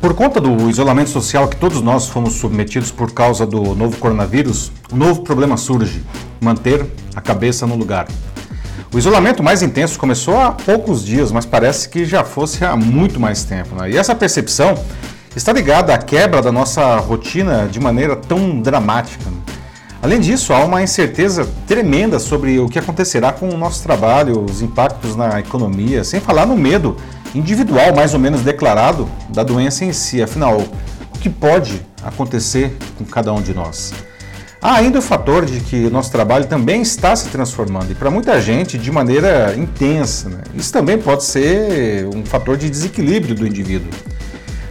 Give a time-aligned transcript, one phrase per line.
[0.00, 4.70] Por conta do isolamento social que todos nós fomos submetidos por causa do novo coronavírus,
[4.92, 6.04] um novo problema surge:
[6.40, 6.86] manter
[7.16, 8.06] a cabeça no lugar.
[8.94, 13.18] O isolamento mais intenso começou há poucos dias, mas parece que já fosse há muito
[13.18, 13.74] mais tempo.
[13.74, 13.90] Né?
[13.90, 14.78] E essa percepção
[15.34, 19.28] está ligada à quebra da nossa rotina de maneira tão dramática.
[19.28, 19.36] Né?
[20.00, 24.62] Além disso, há uma incerteza tremenda sobre o que acontecerá com o nosso trabalho, os
[24.62, 26.96] impactos na economia, sem falar no medo
[27.34, 30.22] individual, mais ou menos declarado, da doença em si.
[30.22, 30.58] Afinal,
[31.14, 33.92] o que pode acontecer com cada um de nós?
[34.60, 38.10] Há ainda o fator de que o nosso trabalho também está se transformando e para
[38.10, 40.28] muita gente de maneira intensa.
[40.28, 40.38] Né?
[40.54, 43.88] Isso também pode ser um fator de desequilíbrio do indivíduo.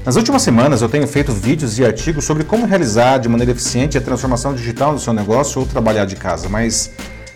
[0.05, 3.97] Nas últimas semanas eu tenho feito vídeos e artigos sobre como realizar de maneira eficiente
[3.97, 6.91] a transformação digital do seu negócio ou trabalhar de casa, mas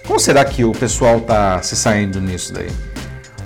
[0.06, 2.68] como será que o pessoal está se saindo nisso daí?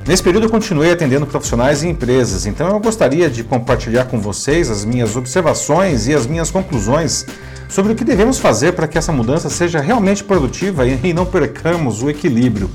[0.07, 4.69] Nesse período eu continuei atendendo profissionais e empresas, então eu gostaria de compartilhar com vocês
[4.69, 7.25] as minhas observações e as minhas conclusões
[7.67, 12.03] sobre o que devemos fazer para que essa mudança seja realmente produtiva e não percamos
[12.03, 12.69] o equilíbrio.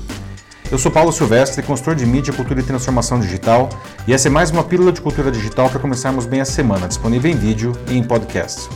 [0.69, 3.69] Eu sou Paulo Silvestre, consultor de mídia, cultura e transformação digital,
[4.05, 7.31] e essa é mais uma pílula de cultura digital para começarmos bem a semana, disponível
[7.31, 8.67] em vídeo e em podcast.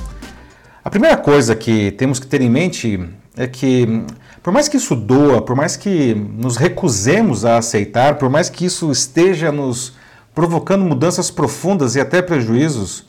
[0.81, 3.01] A primeira coisa que temos que ter em mente
[3.35, 4.05] é que,
[4.45, 8.63] por mais que isso doa, por mais que nos recusemos a aceitar, por mais que
[8.63, 9.93] isso esteja nos
[10.35, 13.07] provocando mudanças profundas e até prejuízos,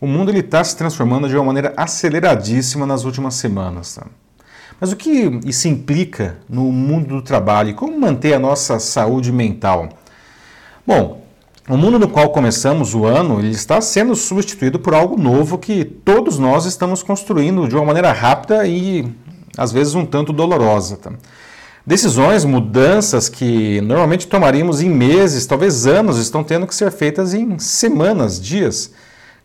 [0.00, 3.94] o mundo está se transformando de uma maneira aceleradíssima nas últimas semanas.
[3.94, 4.06] Tá?
[4.80, 9.30] Mas o que isso implica no mundo do trabalho e como manter a nossa saúde
[9.30, 9.88] mental?
[10.84, 11.22] Bom,
[11.68, 15.84] o mundo no qual começamos o ano ele está sendo substituído por algo novo que
[15.84, 19.08] todos nós estamos construindo de uma maneira rápida e
[19.58, 20.96] às vezes um tanto dolorosa.
[20.96, 21.12] Tá?
[21.84, 27.58] Decisões, mudanças que normalmente tomaríamos em meses, talvez anos, estão tendo que ser feitas em
[27.58, 28.92] semanas, dias.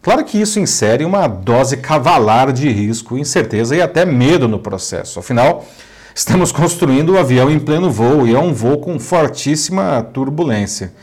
[0.01, 5.19] Claro que isso insere uma dose cavalar de risco, incerteza e até medo no processo.
[5.19, 5.65] Afinal,
[6.13, 10.93] estamos construindo o avião em pleno voo e é um voo com fortíssima turbulência.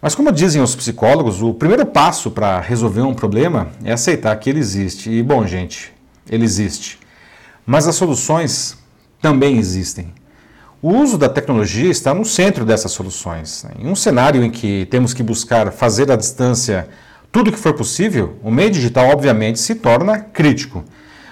[0.00, 4.48] Mas, como dizem os psicólogos, o primeiro passo para resolver um problema é aceitar que
[4.48, 5.10] ele existe.
[5.10, 5.92] E, bom, gente,
[6.30, 6.99] ele existe.
[7.72, 8.76] Mas as soluções
[9.22, 10.12] também existem.
[10.82, 13.64] O uso da tecnologia está no centro dessas soluções.
[13.78, 16.88] Em um cenário em que temos que buscar fazer à distância
[17.30, 20.82] tudo que for possível, o meio digital obviamente se torna crítico.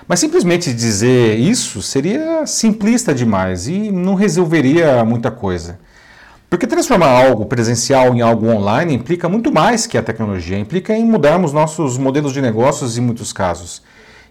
[0.07, 5.81] Mas simplesmente dizer isso seria simplista demais e não resolveria muita coisa.
[6.49, 11.05] Porque transformar algo presencial em algo online implica muito mais que a tecnologia, implica em
[11.05, 13.83] mudarmos nossos modelos de negócios em muitos casos.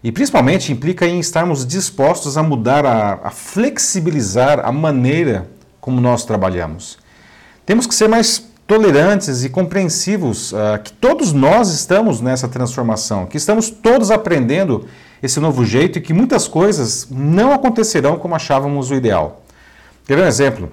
[0.07, 5.50] E principalmente implica em estarmos dispostos a mudar, a, a flexibilizar a maneira
[5.81, 6.97] como nós trabalhamos.
[7.66, 13.35] Temos que ser mais tolerantes e compreensivos uh, que todos nós estamos nessa transformação, que
[13.35, 14.88] estamos todos aprendendo
[15.22, 19.44] esse novo jeito e que muitas coisas não acontecerão como achávamos o ideal.
[20.06, 20.72] Ver um exemplo?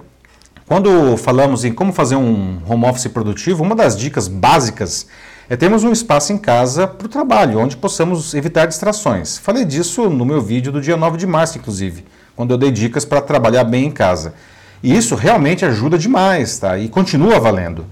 [0.65, 5.07] Quando falamos em como fazer um home office produtivo, uma das dicas básicas
[5.49, 9.37] é termos um espaço em casa para o trabalho, onde possamos evitar distrações.
[9.37, 13.05] Falei disso no meu vídeo do dia 9 de março, inclusive, quando eu dei dicas
[13.05, 14.33] para trabalhar bem em casa.
[14.81, 16.77] E isso realmente ajuda demais, tá?
[16.77, 17.85] E continua valendo.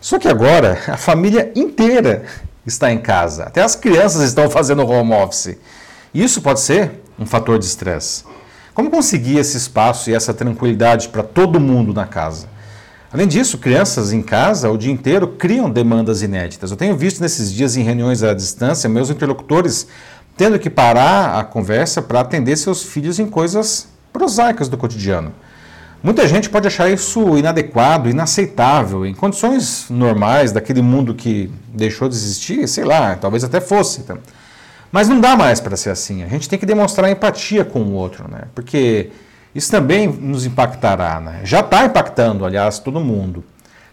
[0.00, 2.24] Só que agora a família inteira
[2.66, 3.44] está em casa.
[3.44, 5.56] Até as crianças estão fazendo home office.
[6.12, 8.24] Isso pode ser um fator de estresse.
[8.74, 12.48] Como conseguir esse espaço e essa tranquilidade para todo mundo na casa?
[13.12, 16.70] Além disso, crianças em casa o dia inteiro criam demandas inéditas.
[16.70, 19.86] Eu tenho visto nesses dias em reuniões à distância meus interlocutores
[20.36, 25.32] tendo que parar a conversa para atender seus filhos em coisas prosaicas do cotidiano.
[26.02, 29.06] Muita gente pode achar isso inadequado, inaceitável.
[29.06, 34.00] Em condições normais, daquele mundo que deixou de existir, sei lá, talvez até fosse.
[34.00, 34.18] Então.
[34.92, 36.22] Mas não dá mais para ser assim.
[36.22, 38.42] A gente tem que demonstrar empatia com o outro, né?
[38.54, 39.10] Porque
[39.56, 41.40] isso também nos impactará, né?
[41.42, 43.42] Já está impactando, aliás, todo mundo.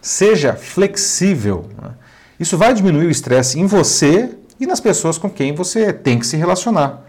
[0.02, 1.70] Seja flexível.
[1.82, 1.92] Né?
[2.38, 6.28] Isso vai diminuir o estresse em você e nas pessoas com quem você tem que
[6.28, 7.06] se relacionar.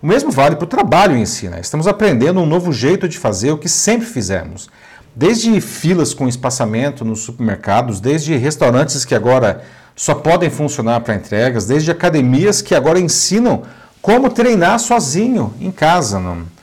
[0.00, 1.50] O mesmo vale para o trabalho em si.
[1.50, 1.60] Né?
[1.60, 4.70] Estamos aprendendo um novo jeito de fazer o que sempre fizemos.
[5.14, 11.66] Desde filas com espaçamento nos supermercados, desde restaurantes que agora só podem funcionar para entregas,
[11.66, 13.64] desde academias que agora ensinam
[14.00, 16.18] como treinar sozinho em casa.
[16.18, 16.56] Não?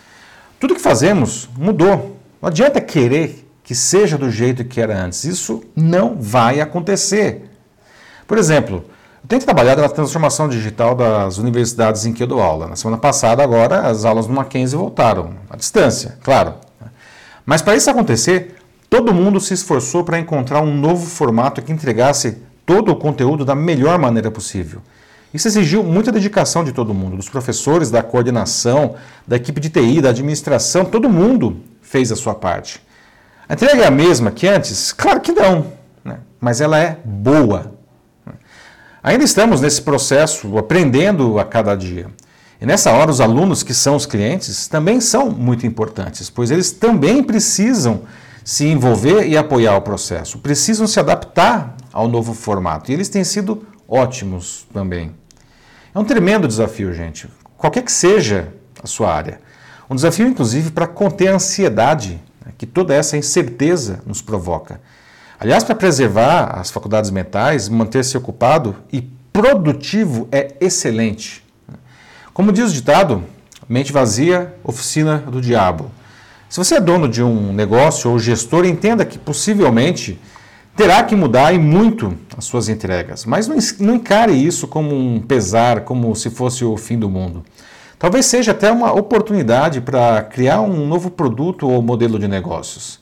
[0.65, 2.17] Tudo que fazemos mudou.
[2.41, 5.23] Não adianta querer que seja do jeito que era antes.
[5.23, 7.51] Isso não vai acontecer.
[8.25, 8.83] Por exemplo,
[9.21, 12.67] eu tenho trabalhado na transformação digital das universidades em que eu dou aula.
[12.67, 16.55] Na semana passada, agora, as aulas no Mackenzie voltaram, à distância, claro.
[17.45, 18.55] Mas para isso acontecer,
[18.89, 23.53] todo mundo se esforçou para encontrar um novo formato que entregasse todo o conteúdo da
[23.53, 24.81] melhor maneira possível.
[25.35, 28.95] Isso exigiu muita dedicação de todo mundo, dos professores, da coordenação,
[29.27, 32.81] da equipe de TI, da administração, todo mundo fez a sua parte.
[33.49, 34.93] A entrega é a mesma que antes?
[34.93, 35.73] Claro que não,
[36.05, 36.19] né?
[36.39, 37.73] mas ela é boa.
[39.03, 42.07] Ainda estamos nesse processo, aprendendo a cada dia.
[42.61, 46.71] E nessa hora, os alunos que são os clientes também são muito importantes, pois eles
[46.71, 48.03] também precisam
[48.41, 52.89] se envolver e apoiar o processo, precisam se adaptar ao novo formato.
[52.89, 55.24] E eles têm sido ótimos também.
[55.95, 58.49] É um tremendo desafio, gente, qualquer que seja
[58.83, 59.39] a sua área.
[59.89, 64.81] Um desafio, inclusive, para conter a ansiedade né, que toda essa incerteza nos provoca.
[65.39, 71.45] Aliás, para preservar as faculdades mentais, manter-se ocupado e produtivo é excelente.
[72.33, 73.23] Como diz o ditado,
[73.69, 75.89] mente vazia, oficina do diabo.
[76.49, 80.19] Se você é dono de um negócio ou gestor, entenda que possivelmente
[80.75, 83.47] terá que mudar e muito as suas entregas, mas
[83.79, 87.43] não encare isso como um pesar, como se fosse o fim do mundo.
[87.97, 92.99] Talvez seja até uma oportunidade para criar um novo produto ou modelo de negócios.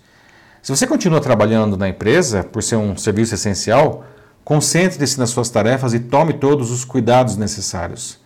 [0.61, 4.05] Se você continua trabalhando na empresa por ser um serviço essencial,
[4.45, 8.19] concentre-se nas suas tarefas e tome todos os cuidados necessários.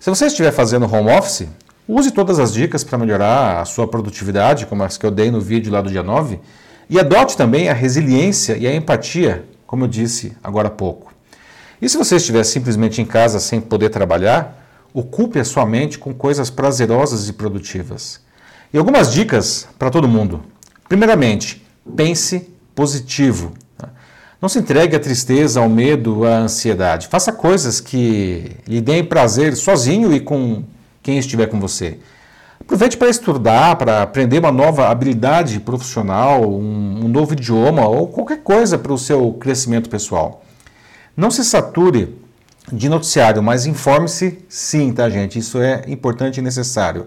[0.00, 1.46] Se você estiver fazendo home office,
[1.86, 5.40] use todas as dicas para melhorar a sua produtividade, como as que eu dei no
[5.40, 6.40] vídeo lá do dia 9,
[6.88, 11.12] e adote também a resiliência e a empatia, como eu disse agora há pouco.
[11.80, 16.14] E se você estiver simplesmente em casa sem poder trabalhar, ocupe a sua mente com
[16.14, 18.20] coisas prazerosas e produtivas.
[18.72, 20.42] E algumas dicas para todo mundo.
[20.88, 23.52] Primeiramente, pense positivo.
[23.76, 23.90] Tá?
[24.40, 27.08] Não se entregue à tristeza, ao medo, à ansiedade.
[27.08, 30.64] Faça coisas que lhe deem prazer sozinho e com
[31.02, 31.98] quem estiver com você.
[32.66, 38.42] Aproveite para estudar, para aprender uma nova habilidade profissional, um, um novo idioma ou qualquer
[38.42, 40.44] coisa para o seu crescimento pessoal.
[41.16, 42.20] Não se sature
[42.72, 45.38] de noticiário, mas informe-se sim, tá, gente?
[45.38, 47.06] Isso é importante e necessário.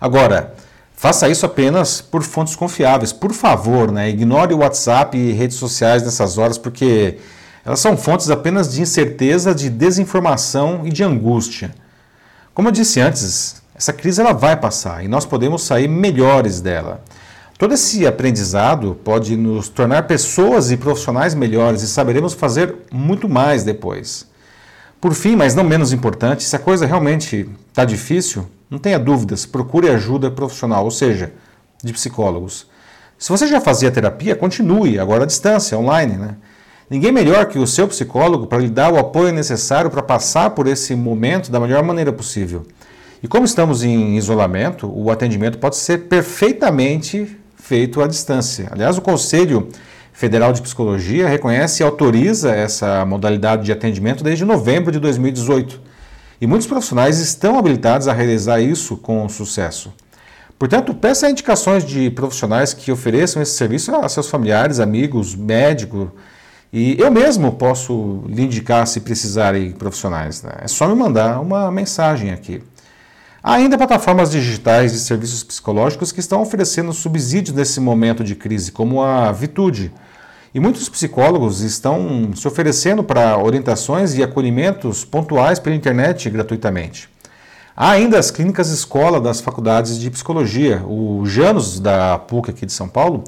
[0.00, 0.54] Agora,
[0.94, 3.12] faça isso apenas por fontes confiáveis.
[3.12, 4.08] Por favor, né?
[4.08, 7.18] Ignore o WhatsApp e redes sociais nessas horas, porque
[7.64, 11.72] elas são fontes apenas de incerteza, de desinformação e de angústia.
[12.54, 17.02] Como eu disse antes, essa crise ela vai passar e nós podemos sair melhores dela.
[17.58, 23.64] Todo esse aprendizado pode nos tornar pessoas e profissionais melhores e saberemos fazer muito mais
[23.64, 24.26] depois.
[25.00, 29.46] Por fim, mas não menos importante, se a coisa realmente está difícil, não tenha dúvidas,
[29.46, 31.32] procure ajuda profissional, ou seja,
[31.82, 32.66] de psicólogos.
[33.18, 36.18] Se você já fazia terapia, continue, agora à distância, online.
[36.18, 36.36] Né?
[36.90, 40.66] Ninguém melhor que o seu psicólogo para lhe dar o apoio necessário para passar por
[40.66, 42.66] esse momento da melhor maneira possível.
[43.22, 48.68] E como estamos em isolamento, o atendimento pode ser perfeitamente feito à distância.
[48.70, 49.68] Aliás, o Conselho
[50.12, 55.80] Federal de Psicologia reconhece e autoriza essa modalidade de atendimento desde novembro de 2018.
[56.40, 59.92] E muitos profissionais estão habilitados a realizar isso com sucesso.
[60.58, 66.10] Portanto, peça indicações de profissionais que ofereçam esse serviço a seus familiares, amigos, médico.
[66.72, 70.42] E eu mesmo posso lhe indicar se precisarem profissionais.
[70.42, 70.52] Né?
[70.62, 72.62] É só me mandar uma mensagem aqui.
[73.42, 78.70] Há ainda plataformas digitais de serviços psicológicos que estão oferecendo subsídios nesse momento de crise,
[78.70, 79.90] como a Vitude.
[80.54, 87.08] E muitos psicólogos estão se oferecendo para orientações e acolhimentos pontuais pela internet gratuitamente.
[87.74, 92.72] Há ainda as clínicas escola das faculdades de psicologia, o Janus da PUC aqui de
[92.74, 93.24] São Paulo,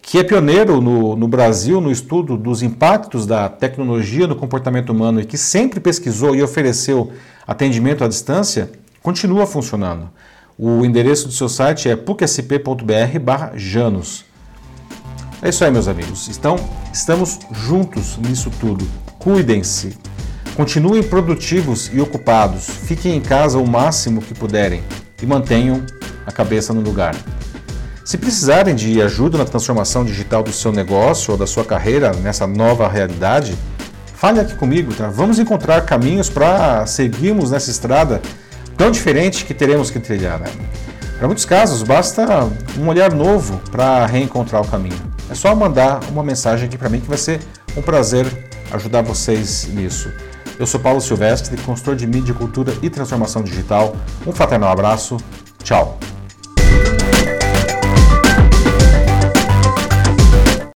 [0.00, 5.20] que é pioneiro no, no Brasil no estudo dos impactos da tecnologia no comportamento humano
[5.20, 7.10] e que sempre pesquisou e ofereceu
[7.44, 8.70] atendimento à distância,
[9.06, 10.10] continua funcionando.
[10.58, 14.24] O endereço do seu site é pucsp.br/janos.
[15.40, 16.28] É isso aí, meus amigos.
[16.28, 16.56] Então,
[16.92, 18.84] estamos juntos nisso tudo.
[19.16, 19.96] Cuidem-se.
[20.56, 22.68] Continuem produtivos e ocupados.
[22.68, 24.82] Fiquem em casa o máximo que puderem
[25.22, 25.86] e mantenham
[26.26, 27.14] a cabeça no lugar.
[28.04, 32.44] Se precisarem de ajuda na transformação digital do seu negócio ou da sua carreira nessa
[32.44, 33.56] nova realidade,
[34.16, 35.08] fale aqui comigo, tá?
[35.10, 38.20] Vamos encontrar caminhos para seguirmos nessa estrada
[38.76, 40.38] tão diferente que teremos que trilhar.
[40.38, 40.48] Né?
[41.18, 42.26] Para muitos casos, basta
[42.78, 45.00] um olhar novo para reencontrar o caminho.
[45.30, 47.40] É só mandar uma mensagem aqui para mim que vai ser
[47.76, 48.26] um prazer
[48.70, 50.10] ajudar vocês nisso.
[50.58, 53.94] Eu sou Paulo Silvestre, consultor de mídia, cultura e transformação digital.
[54.26, 55.18] Um fraternal abraço.
[55.62, 55.98] Tchau.